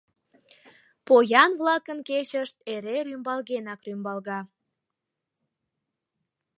Поян-влакын 1.05 1.99
кечышт 2.09 2.55
эре 2.73 2.97
рӱмбалгенак 3.05 3.79
рӱмбалга. 3.85 4.39